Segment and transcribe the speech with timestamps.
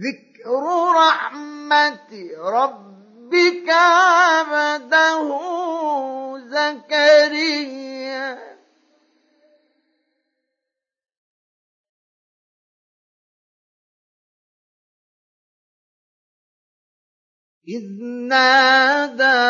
[0.00, 0.62] ذكر
[0.96, 5.28] رحمة ربك عبده
[6.48, 7.70] زكريا.
[17.68, 17.84] إذ
[18.28, 19.40] نادى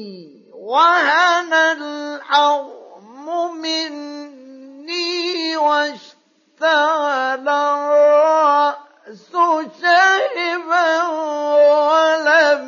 [0.54, 3.26] وهن الحرم
[3.62, 9.32] مني واشتغل الرأس
[9.82, 11.04] شيبا
[11.90, 12.66] ولم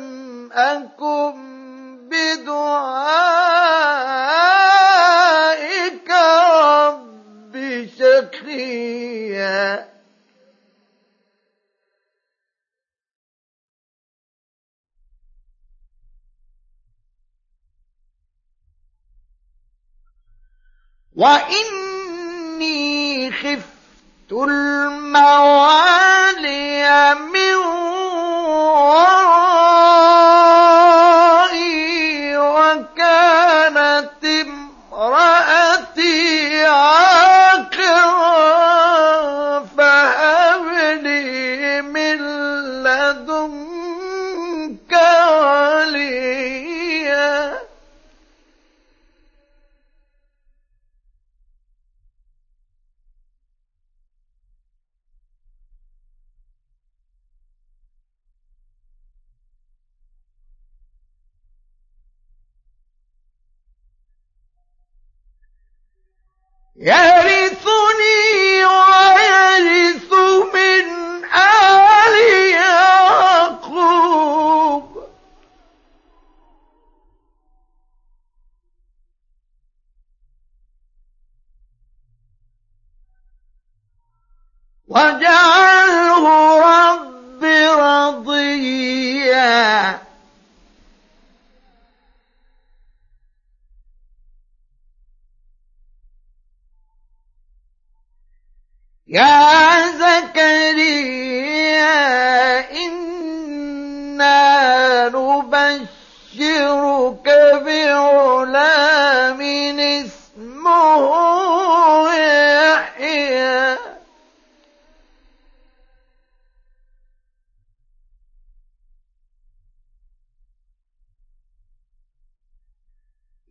[0.52, 1.34] أكن
[2.10, 3.43] بدعائك
[21.16, 22.72] وإني
[23.32, 25.64] خفت الموالي
[27.14, 27.54] من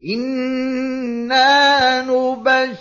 [0.09, 2.73] إنا نبشرك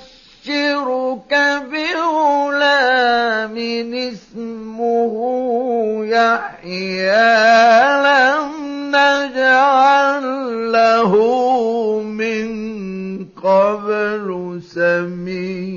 [1.72, 3.56] بغلام
[3.94, 5.14] اسمه
[6.04, 7.38] يحيى
[8.02, 8.50] لم
[8.88, 10.26] نجعل
[10.72, 11.12] له
[12.02, 12.48] من
[13.42, 15.71] قبل سميا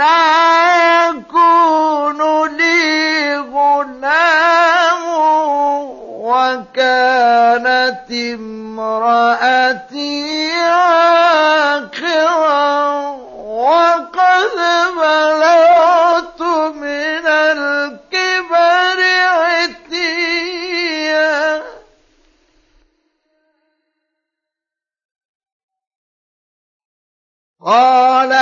[0.00, 2.20] أنا يكون
[2.56, 5.04] لي غلام
[6.24, 9.50] وكانت امرأتي
[13.36, 14.56] وقد
[16.72, 20.30] من الكبر عتيا.
[27.64, 28.32] قال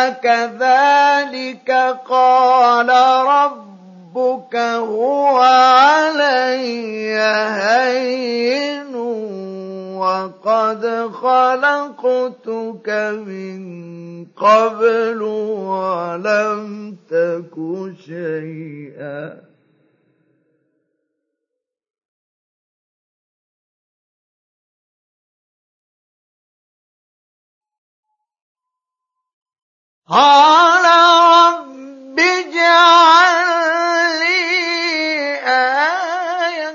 [2.08, 2.88] قال
[3.26, 7.18] ربك هو علي
[7.60, 8.94] هين
[9.96, 12.88] وقد خلقتك
[13.26, 13.60] من
[14.36, 17.54] قبل ولم تك
[18.06, 19.47] شيئا.
[30.10, 33.38] قال رب اجعل
[34.18, 36.74] لي آية.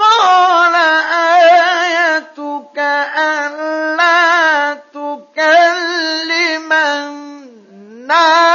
[0.00, 0.74] قال
[1.14, 2.78] آيتك
[3.18, 8.53] ألا تكلم الناس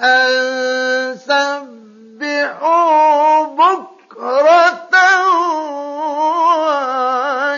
[0.00, 2.62] أن سبحوا
[3.46, 4.92] بكرة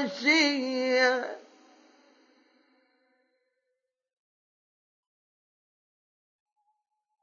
[0.04, 1.24] وعشيا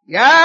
[0.07, 0.40] يا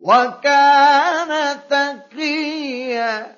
[0.00, 3.33] وكان تقيا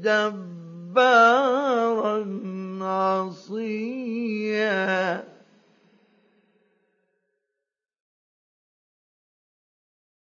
[0.03, 1.47] جبارا
[2.83, 4.11] عصيا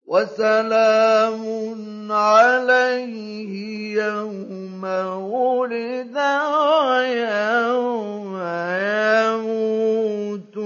[0.09, 1.45] وسلام
[2.11, 3.53] عليه
[4.03, 6.17] يوم ولد
[6.89, 8.33] ويوم
[9.21, 10.57] يموت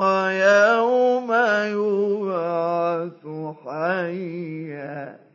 [0.00, 1.30] ويوم
[1.76, 3.22] يبعث
[3.64, 5.25] حيا.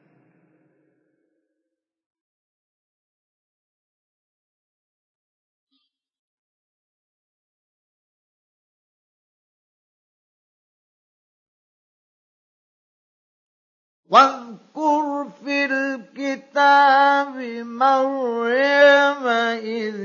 [14.11, 17.35] واذكر في الكتاب
[17.65, 19.27] مريم
[19.57, 19.95] إذ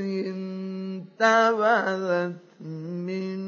[1.21, 3.39] انتبذت من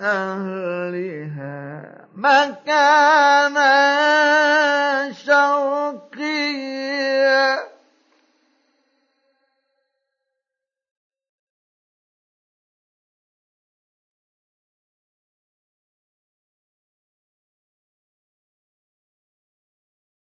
[0.00, 1.82] أهلها
[2.16, 3.72] مكانا
[5.12, 6.58] شرقيا.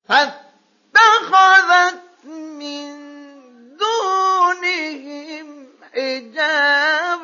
[0.08, 2.96] فاتخذت من
[3.78, 7.15] دونهم حجابا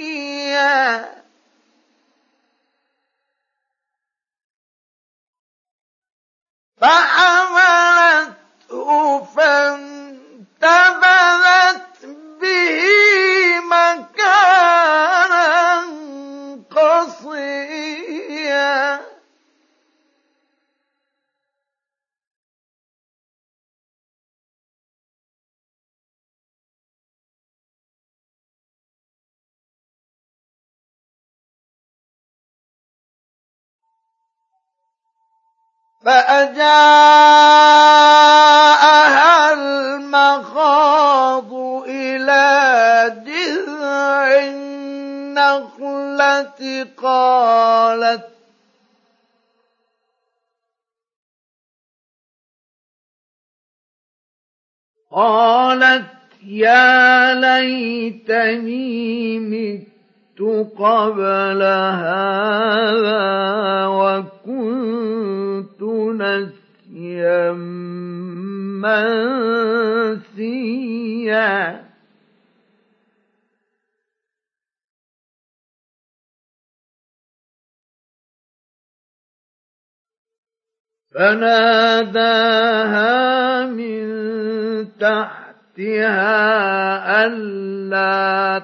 [6.80, 8.28] فحملته
[9.24, 10.28] فانتبذت
[36.08, 36.72] فأجاءها
[39.52, 41.52] المخاض
[41.84, 42.46] إلى
[43.26, 44.48] جذع
[45.28, 48.28] النخلة قالت
[55.10, 56.04] قالت
[56.42, 59.97] يا ليتني مت
[60.78, 61.62] قبل
[62.02, 63.26] هذا
[63.86, 67.52] وكنت نسيا
[70.12, 70.48] منسيا.
[81.18, 82.46] فناداها
[83.66, 84.08] من
[85.00, 86.28] تحتها
[87.26, 88.58] ألا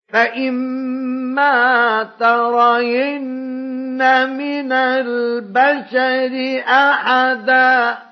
[0.10, 8.09] فإما ترين من البشر أحدا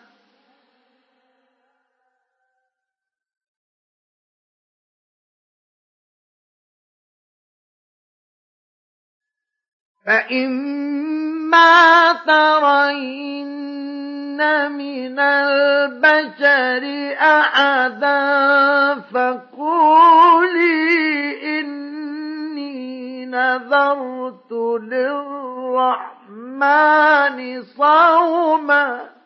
[10.07, 11.73] فإما
[12.27, 13.57] ترين
[14.71, 16.83] من البشر
[17.19, 18.19] أحدا
[19.13, 20.69] فقولي
[21.59, 26.57] إني نذرت للرحمن
[27.63, 29.16] صوما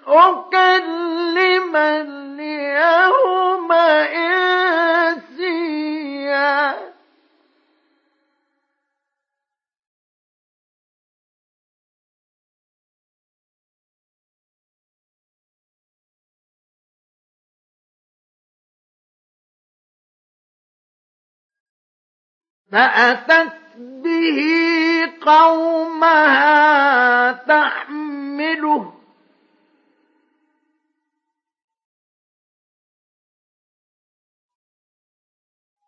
[0.08, 4.57] أكلم اليوم إنسيا
[22.72, 24.40] فأتت به
[25.26, 28.92] قومها تحمله.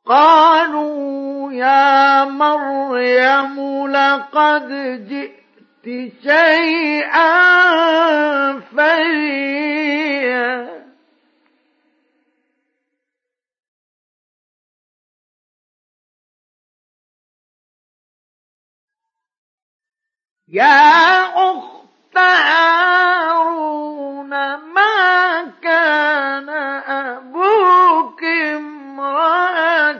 [0.07, 4.69] قالوا يا مريم لقد
[5.09, 5.41] جئت
[6.23, 7.31] شيئا
[8.77, 10.80] فريا
[20.53, 23.41] يا أخت هارون
[24.55, 26.49] ما كان
[26.89, 29.93] أبوك امرأ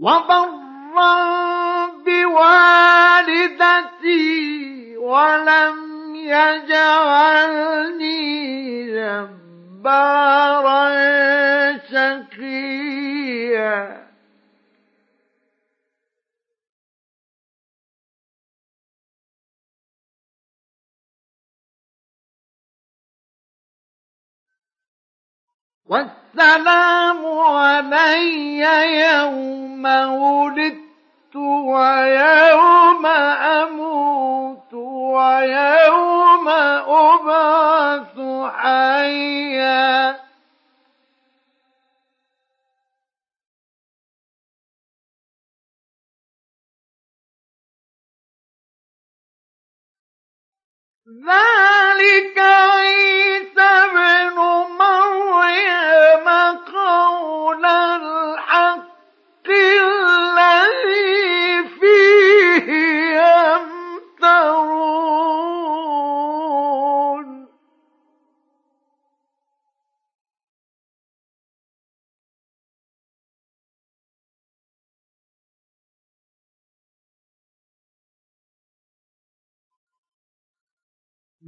[0.00, 2.56] وبرا بوالدتي
[4.96, 5.76] ولم
[6.14, 7.70] يجعلني
[9.80, 10.80] جبارا
[11.92, 13.00] شقيا.
[25.90, 28.60] والسلام علي
[29.10, 29.84] يوم
[30.22, 34.74] ولدت ويوم أموت
[35.14, 36.48] ويوم
[36.88, 38.16] أبعث
[38.56, 40.16] حيا.
[51.10, 54.36] ذلك عيسى بن
[54.78, 56.28] مريم
[56.74, 57.64] قول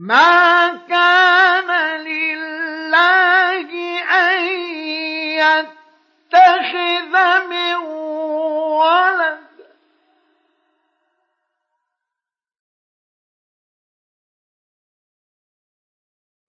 [0.02, 3.70] ما كان لله
[4.02, 4.42] أن
[6.32, 7.14] يتخذ
[7.48, 7.74] من
[8.82, 9.46] ولد.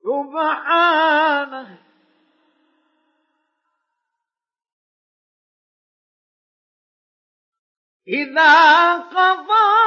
[0.04, 1.78] سبحانه.
[8.08, 9.83] إذا قضى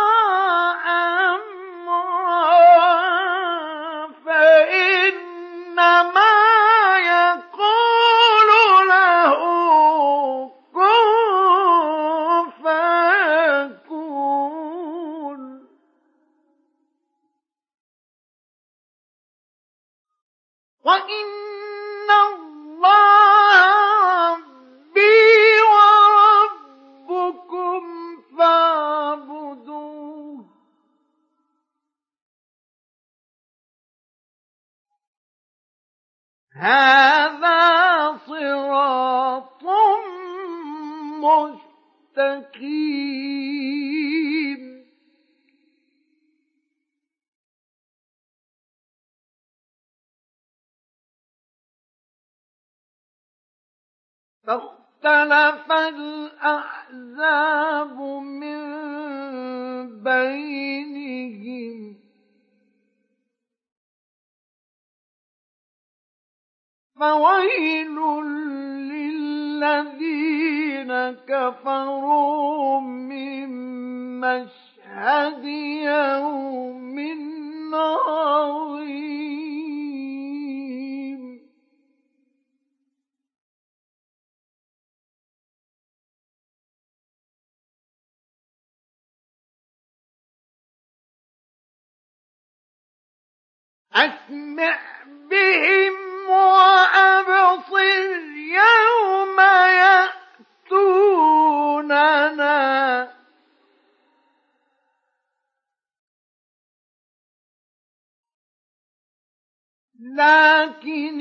[110.16, 111.20] لكن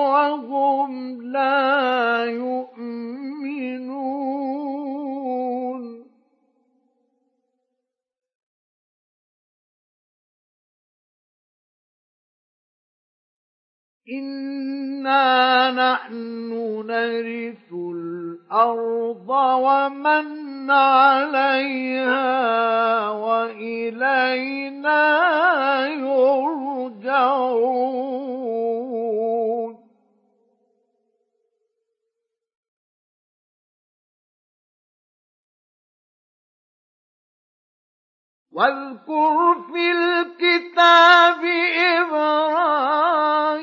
[0.03, 0.91] وهم
[1.31, 3.13] لا يؤمنون.
[14.13, 16.51] إنا نحن
[16.87, 22.29] نرث الأرض ومن عليها
[23.09, 25.03] وإلينا
[25.87, 27.83] يرجعون
[38.53, 41.41] واذكر في الكتاب
[41.99, 43.53] إبراهيم.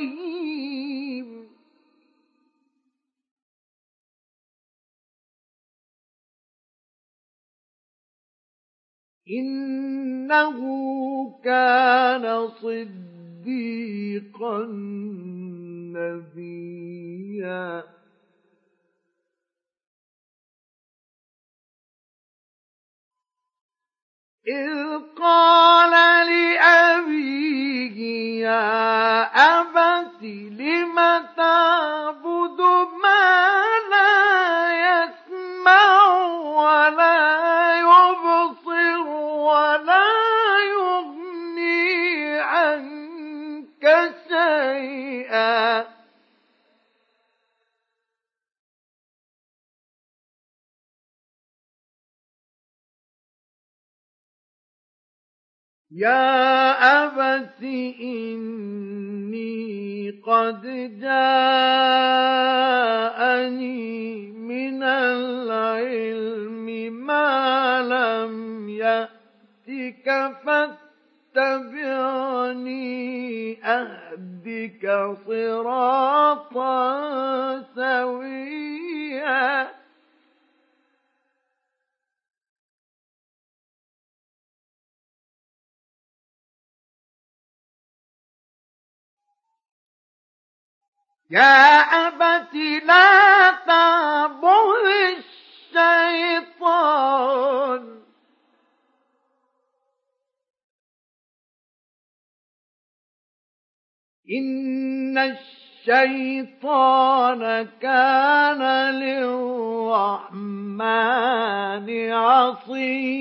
[9.31, 10.59] إنه
[11.45, 14.59] كان صديقا
[15.95, 18.00] نبيا.
[24.49, 25.91] إذ قال
[26.27, 27.97] لأبيه
[28.41, 29.23] يا
[29.61, 30.97] أبت لم
[31.37, 32.61] تعبد
[33.03, 33.61] ما
[55.93, 57.63] يا أبت
[58.01, 59.51] إني
[60.27, 60.63] قد
[61.01, 61.11] جاءني
[64.33, 66.67] من العلم
[67.07, 70.31] ما لم يأتك
[71.35, 72.91] فاتبعني
[73.65, 77.01] أهدك صراطا
[77.75, 79.80] سويا
[91.31, 94.87] يا أبت لا تعبد
[95.73, 96.81] الشيطان.
[104.31, 105.19] إن
[105.89, 106.61] الشيطان
[107.81, 108.63] كان
[108.95, 110.31] للرحمن
[112.13, 113.21] عصيا.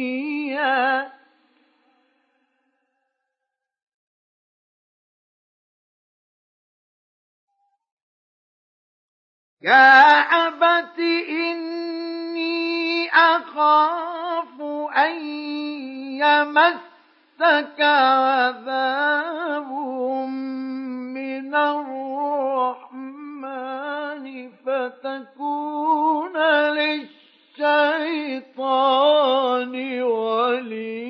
[9.61, 14.61] يا أبت إني أخاف
[14.97, 15.25] أن
[16.15, 19.71] يمسك عذاب
[21.13, 22.99] من الرحمن
[24.65, 26.37] فتكون
[27.57, 28.13] للشيطان
[30.01, 31.09] وليا.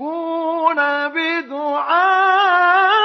[1.81, 3.01] بدعاء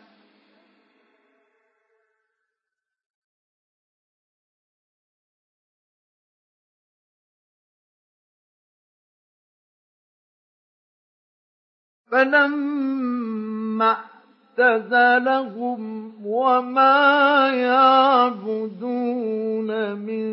[12.11, 14.12] فلما
[14.59, 18.89] اعتزلهم وما يعبدون
[19.93, 20.23] من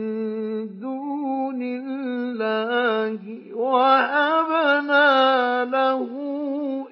[0.81, 3.19] دون الله
[3.55, 5.11] وهبنا
[5.65, 6.09] له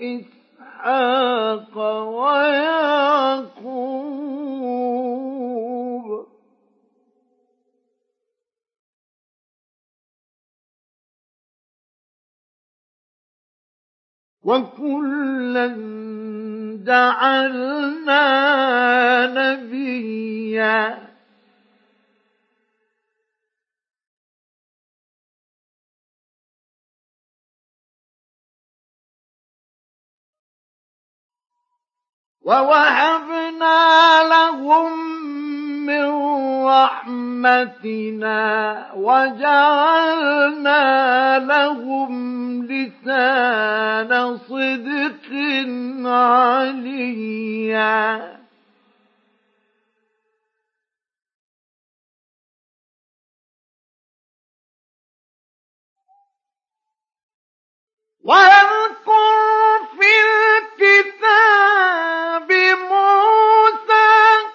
[0.00, 1.76] إسحاق
[2.08, 3.58] ويعقوب
[14.48, 15.66] وكلا
[16.84, 18.24] جعلنا
[19.26, 21.08] نبيا
[32.42, 33.78] ووهبنا
[34.28, 35.47] لهم
[35.88, 36.04] من
[36.66, 38.42] رحمتنا
[38.96, 40.84] وجعلنا
[41.38, 42.12] لهم
[42.66, 45.28] لسان صدق
[46.08, 47.98] عليا.
[58.24, 60.10] واذكر في
[60.80, 61.30] الكتاب
[62.90, 64.47] موسى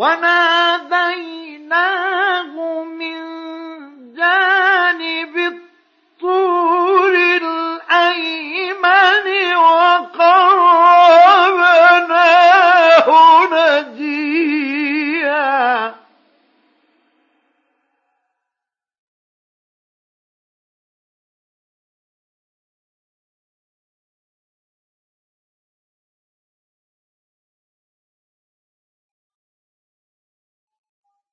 [0.00, 1.60] وناديناه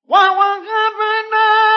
[0.08, 1.77] ووهبنا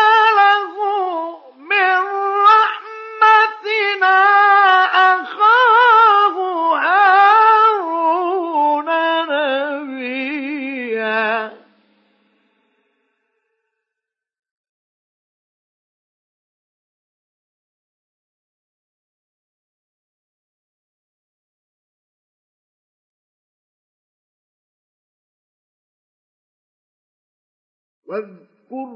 [28.10, 28.90] واذكر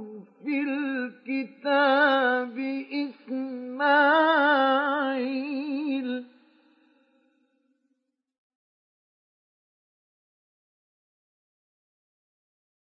[0.44, 2.58] في الكتاب
[2.92, 4.14] إسماعيل.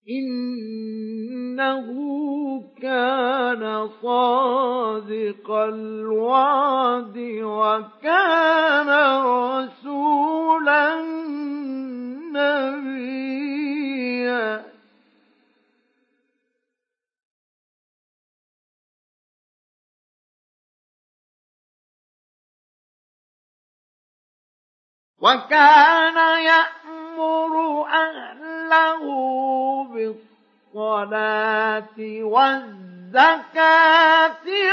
[0.09, 1.87] إنه
[2.81, 8.89] كان صادق الوعد وكان
[9.25, 11.01] رسولا
[12.33, 13.48] نبيا
[25.21, 29.03] وكان يأمر أهله
[30.73, 33.57] بالصلاة والزكاة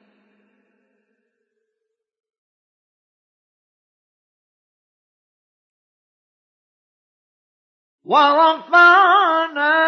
[8.11, 9.87] ورفعناه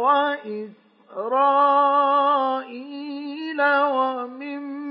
[0.00, 0.80] وإسرائيل
[3.62, 4.89] وممن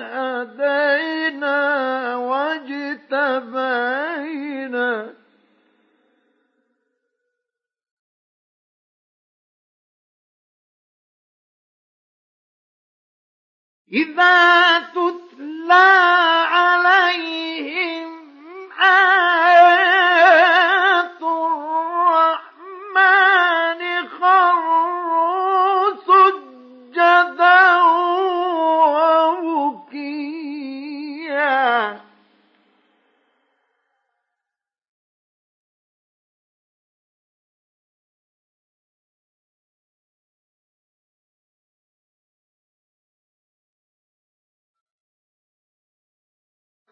[0.00, 1.60] هدينا
[2.16, 3.60] واجتبينا
[13.92, 15.90] إذا تتلى
[16.46, 18.10] عليهم
[18.80, 20.59] آيات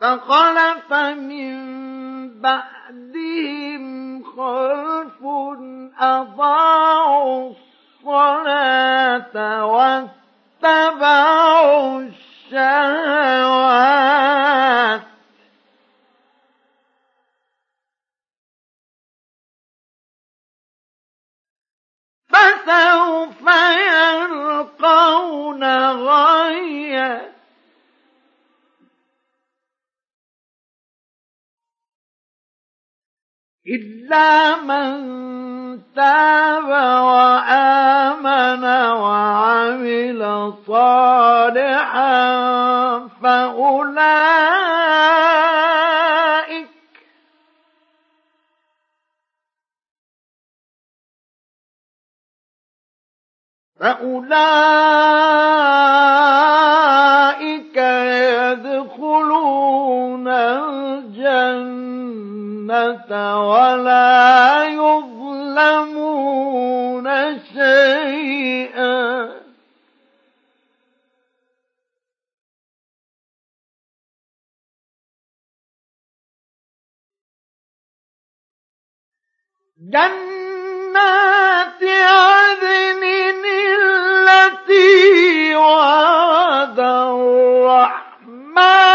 [0.00, 1.58] فخلف من
[2.40, 5.22] بعدهم خلف
[6.00, 7.50] أضاعوا
[8.04, 10.97] الصلاة واتبعوا
[33.68, 34.96] إلا من
[35.96, 36.68] تاب
[37.04, 42.18] وآمن وعمل صالحا
[43.22, 44.28] فأولئك
[53.80, 56.17] فأولئك
[63.12, 66.18] ولا يظلمون
[67.54, 69.28] شيئا.
[79.92, 83.04] جنات عدن
[83.78, 88.88] التي وعد الرحمن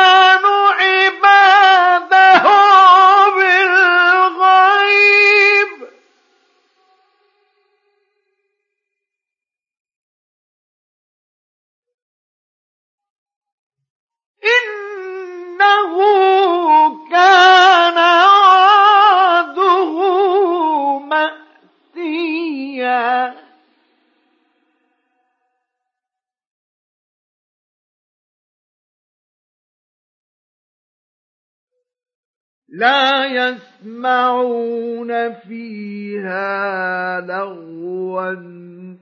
[32.74, 38.32] لا يسمعون فيها لغوا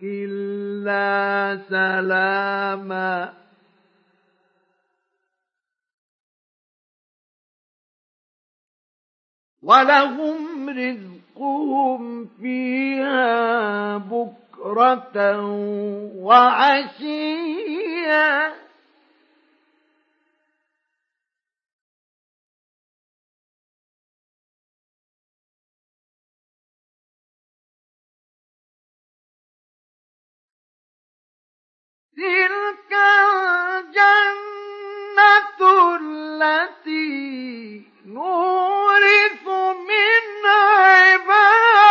[0.03, 3.33] إلا سلاما.
[9.63, 15.45] ولهم رزقهم فيها بكرة
[16.15, 17.71] وعشيا.
[32.21, 32.93] تلك
[34.21, 34.81] الجنة
[36.01, 39.45] التي نورث
[39.89, 41.90] من عبادنا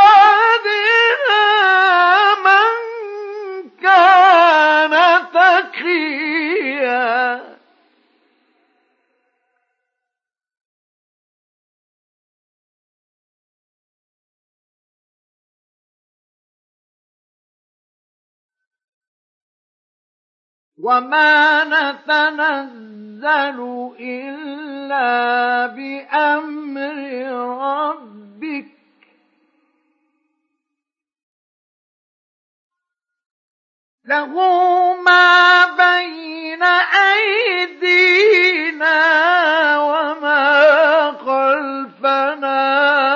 [20.83, 23.59] وما نتنزل
[24.01, 26.97] إلا بأمر
[27.61, 28.67] ربك
[34.07, 34.33] له
[35.03, 36.63] ما بين
[37.13, 38.99] أيدينا
[39.79, 42.61] وما خلفنا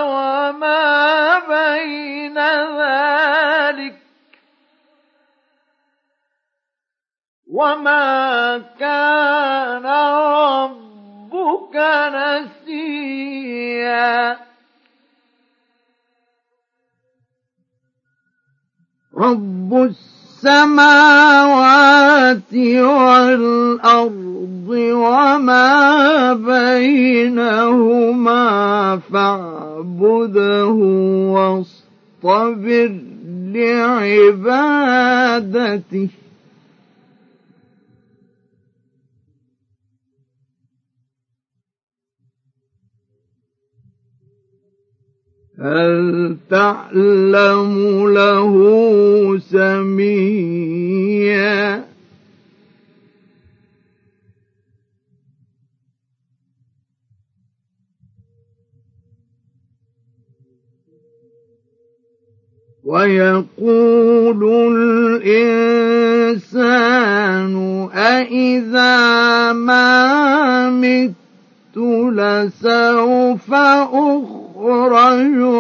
[0.03, 2.39] وما بين
[2.79, 4.04] ذلك
[7.55, 9.87] وما كان
[10.35, 11.77] ربك
[12.67, 14.15] نسيا
[19.19, 19.75] رب
[20.45, 21.35] السماوات
[22.83, 25.73] والأرض وما
[26.35, 27.77] بينهما
[29.13, 30.67] فاعبده
[31.35, 32.91] واصطبر
[34.75, 36.09] لعبادته
[45.61, 48.55] هل تعلم له
[49.39, 50.75] سميا؟
[62.85, 64.45] ويقول
[65.27, 66.65] الإنسان
[67.95, 71.15] أإذا ما مت
[72.13, 74.54] لسوف أخرج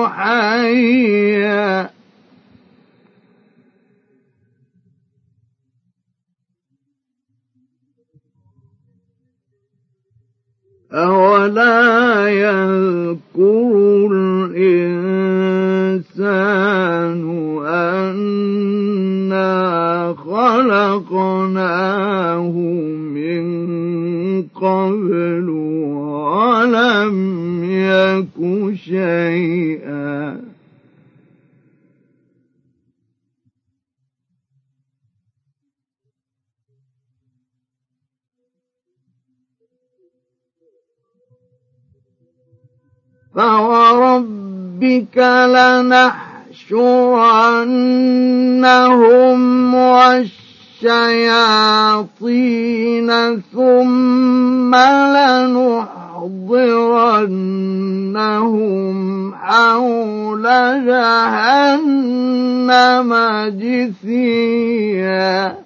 [0.08, 1.90] حيا.
[10.92, 15.24] أولا يذكر الإنسان
[17.66, 18.54] أنا
[20.18, 21.72] خلقناه
[23.14, 23.44] من
[24.42, 25.63] قبل
[26.34, 27.16] ولم
[27.64, 28.36] يك
[28.74, 30.40] شيئا.
[43.34, 45.18] فوربك
[45.54, 46.64] لنحشرنهم
[49.74, 51.00] والشياطين
[53.52, 54.74] ثم
[58.14, 60.42] لنحضرنهم حول
[60.86, 61.80] جهنم
[63.60, 65.63] جثيا.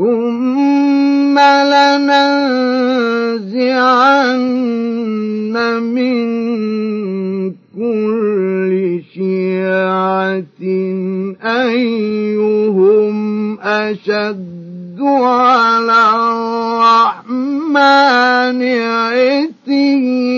[0.00, 1.36] ثم
[1.68, 2.22] لننزعن
[5.82, 6.20] من
[7.76, 10.62] كل شيعة
[11.44, 13.16] أيهم
[13.60, 16.00] أشد على
[16.80, 17.80] الرحمن
[19.68, 20.30] عتيا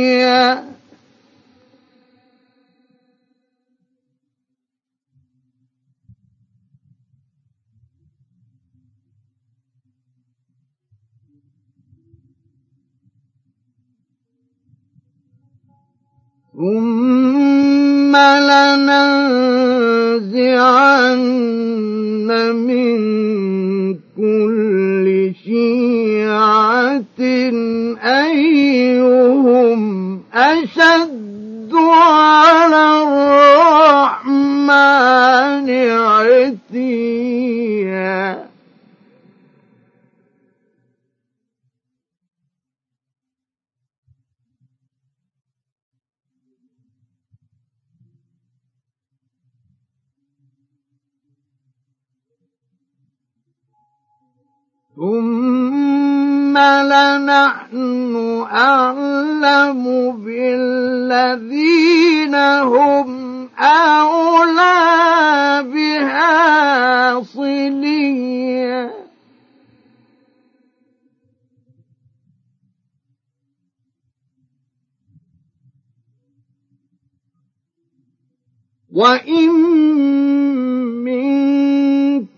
[16.62, 18.92] ثم لننزعن
[22.54, 22.94] من
[24.16, 25.06] كل
[25.44, 27.20] شيعة
[28.04, 29.82] أيهم
[30.34, 33.02] أشد على
[34.22, 34.48] الرحمن
[36.70, 37.22] عتيا.
[54.96, 61.54] ثم لنحن أعلم بالذين
[62.34, 64.82] هم أولى
[65.72, 68.92] بها صليا
[78.92, 79.52] وإن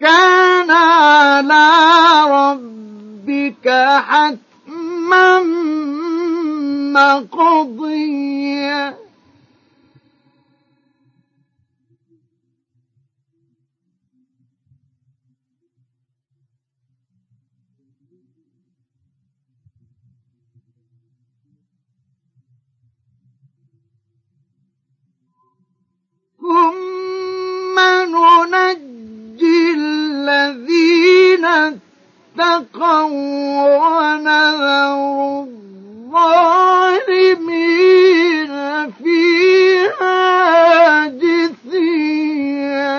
[0.00, 1.66] كان على
[2.30, 3.68] ربك
[4.06, 5.40] حتما
[6.92, 8.96] مقضيا
[26.46, 27.76] ثم
[28.14, 31.44] ننجي الذين
[32.38, 33.10] اتقوا
[33.78, 35.46] ونذر
[37.56, 38.52] الظالمين
[39.04, 40.18] فيها
[41.06, 42.90] جثيا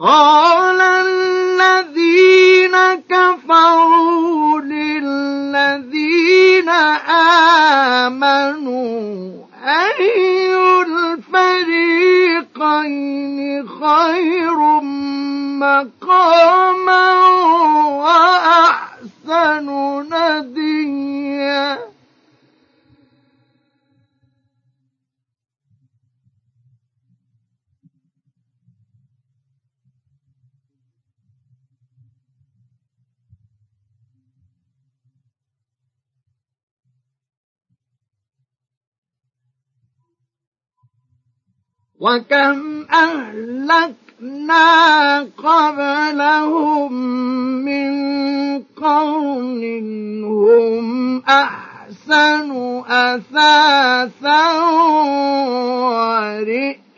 [0.00, 2.76] قال الذين
[3.10, 5.88] كفروا للذين
[8.06, 9.32] آمنوا
[9.64, 10.54] أي
[12.18, 12.58] الفريقين
[13.68, 14.56] خير
[15.58, 17.08] مقاما
[17.88, 19.66] وأحسن
[20.14, 21.87] نديا؟
[42.00, 44.66] وكم أهلكنا
[45.38, 46.92] قبلهم
[47.64, 47.90] من
[48.76, 52.50] قرن هم أحسن
[52.88, 54.58] أثاثا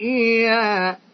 [0.00, 1.09] ورئيا.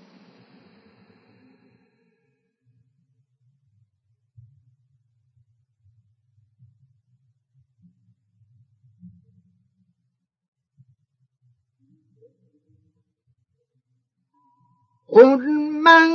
[15.16, 15.40] قل
[15.72, 16.08] من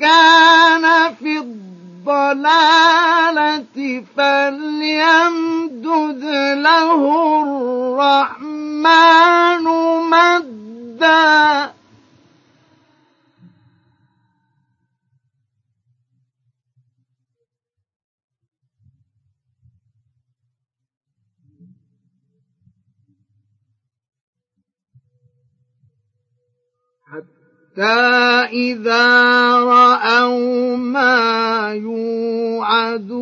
[0.00, 0.84] كان
[1.14, 1.38] في
[2.06, 3.76] الضلالة
[4.16, 5.44] فليمدد
[6.54, 7.00] له
[8.02, 8.86] الرحمن
[10.10, 11.72] مدا.
[27.78, 29.06] إذا
[29.60, 33.18] رأوا ما يوعدون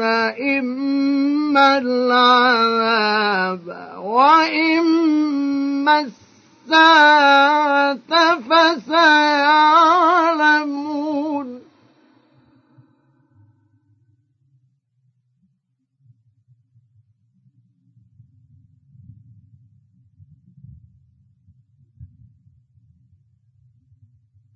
[0.00, 3.60] إما العذاب
[3.98, 6.00] وإما
[6.68, 8.88] الساعة فسيعلمون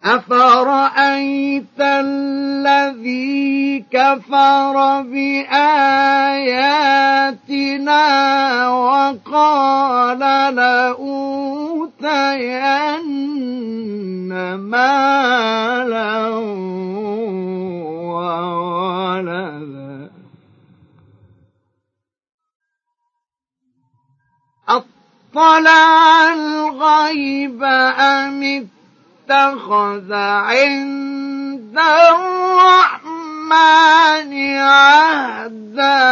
[0.04, 3.30] أفرأيت الذي
[3.90, 5.88] كفر بآياتنا
[8.68, 10.18] وقال
[10.56, 11.90] لأوتين
[14.54, 16.28] مالا
[18.08, 19.60] وولدا؟
[24.68, 28.68] أطلع الغيب أم
[29.30, 33.12] اتخذ عند الرحمن
[34.58, 36.10] عهدا.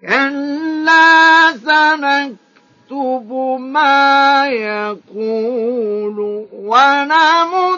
[0.00, 6.18] كلا سنكتب ما يقول
[6.52, 7.77] ونمد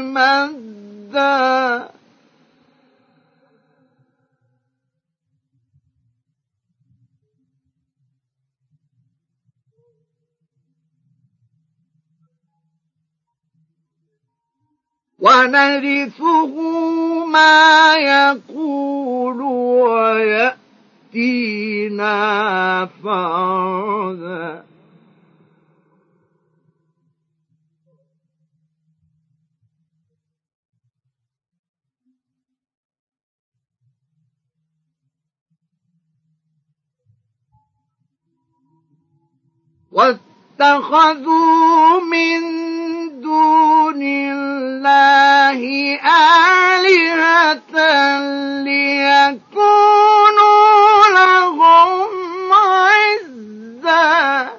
[0.00, 1.96] مدا
[15.18, 16.54] ونرثه
[17.26, 19.42] ما يقول
[21.12, 22.16] ويأتينا
[23.04, 24.75] فردا.
[39.96, 42.40] واتخذوا من
[43.20, 45.60] دون الله
[46.76, 47.74] آلهة
[48.62, 49.46] ليكونوا
[51.14, 52.08] لهم
[52.52, 54.50] عزا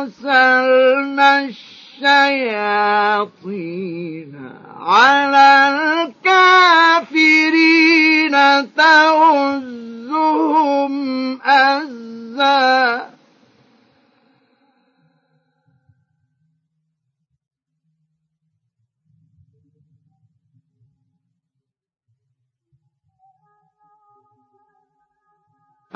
[0.00, 1.28] أرسلنا
[2.00, 4.32] الشياطين
[4.80, 5.48] على
[7.08, 8.34] الكافرين
[8.76, 10.92] تؤزهم
[11.42, 12.17] أزا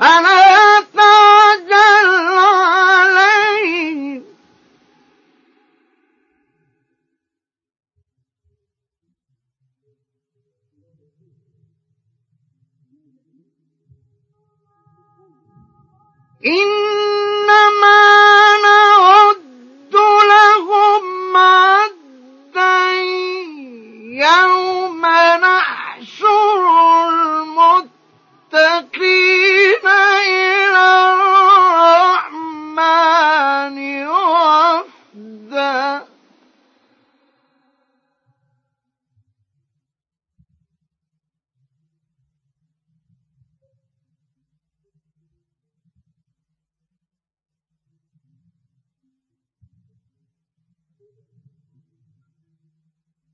[0.03, 4.21] فلا تعجل عليه
[17.13, 19.95] إنما نعد
[20.29, 22.93] لهم عدا
[24.23, 24.62] يوم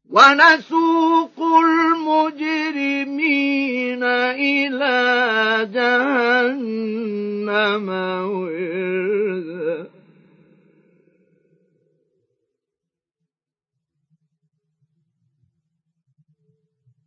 [0.09, 1.39] ونسوق
[2.19, 4.97] المجرمين إلى
[5.73, 7.89] جهنم
[8.29, 9.89] وردا.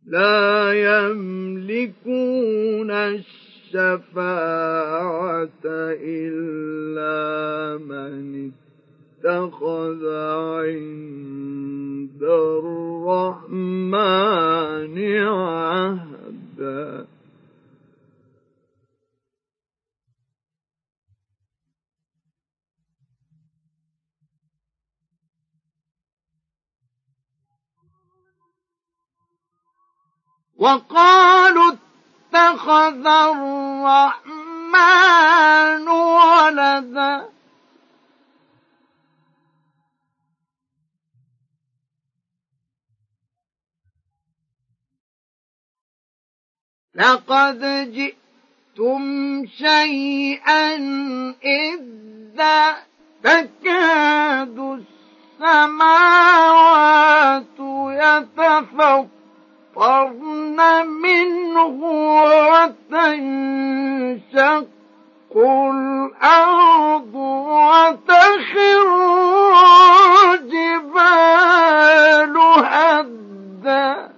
[0.05, 2.91] لا يملكون
[3.73, 5.49] الشفاعة
[5.99, 8.51] إلا من
[9.23, 10.03] اتخذ
[10.59, 12.23] عند
[13.43, 13.95] الرحمن
[15.27, 17.07] عهدا.
[30.55, 34.27] وقالوا اتخذ الرحمن
[35.87, 37.33] ولدا.
[46.95, 47.59] لقد
[47.93, 49.01] جئتم
[49.57, 50.75] شيئا
[51.43, 52.75] إذا
[53.23, 54.79] تكاد
[55.39, 57.57] السماوات
[58.37, 61.79] يتفطرن منه
[62.93, 64.67] وتنشق
[65.37, 67.15] الأرض
[67.55, 68.89] وتخر
[70.33, 74.12] الجبال هدّا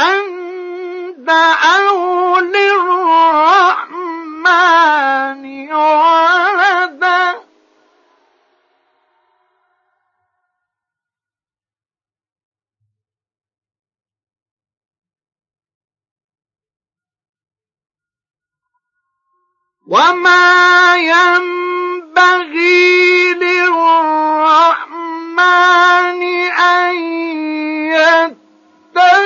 [0.00, 0.38] أن
[1.24, 3.82] دعوا للرحمن
[5.72, 7.38] ولدا
[19.86, 22.54] وما ينبغي
[23.34, 24.98] للرحمن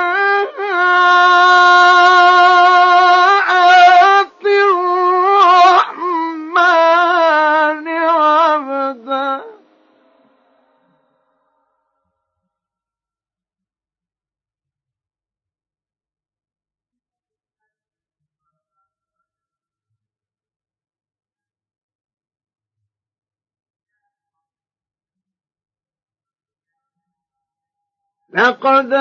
[28.36, 28.94] لقد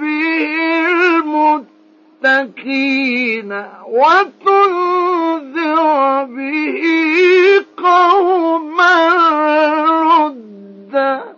[0.00, 0.54] به
[2.24, 3.50] المتقين
[3.88, 5.78] وتنذر
[6.24, 6.82] به
[7.76, 8.96] قوما
[10.02, 11.37] ردا